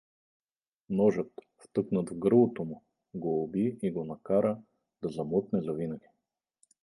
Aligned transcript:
Ножът, 0.89 1.31
втъкнат 1.59 2.09
в 2.09 2.17
гърлото 2.17 2.63
му, 2.65 2.83
го 3.13 3.27
доуби 3.53 3.77
и 3.81 3.91
го 3.91 4.05
накара 4.05 4.57
да 5.01 5.09
замлъкне 5.09 5.61
завинаги. 5.61 6.07